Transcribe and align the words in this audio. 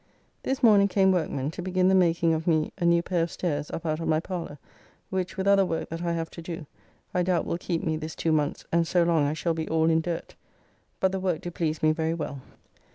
This 0.41 0.63
morning 0.63 0.87
came 0.87 1.11
workmen 1.11 1.51
to 1.51 1.61
begin 1.61 1.87
the 1.87 1.93
making 1.93 2.33
of 2.33 2.47
me 2.47 2.71
a 2.79 2.85
new 2.85 3.03
pair 3.03 3.21
of 3.21 3.29
stairs 3.29 3.69
up 3.69 3.85
out 3.85 3.99
of 3.99 4.07
my 4.07 4.19
parler, 4.19 4.57
which, 5.11 5.37
with 5.37 5.45
other 5.47 5.63
work 5.63 5.89
that 5.89 6.01
I 6.01 6.13
have 6.13 6.31
to 6.31 6.41
do, 6.41 6.65
I 7.13 7.21
doubt 7.21 7.45
will 7.45 7.59
keep 7.59 7.83
me 7.83 7.97
this 7.97 8.15
two 8.15 8.31
months 8.31 8.65
and 8.71 8.87
so 8.87 9.03
long 9.03 9.27
I 9.27 9.33
shall 9.33 9.53
be 9.53 9.67
all 9.69 9.91
in 9.91 10.01
dirt; 10.01 10.33
but 10.99 11.11
the 11.11 11.19
work 11.19 11.41
do 11.41 11.51
please 11.51 11.83
me 11.83 11.91
very 11.91 12.15
well. 12.15 12.41